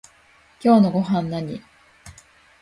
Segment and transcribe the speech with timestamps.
[0.59, 1.61] 今日のごはんなに？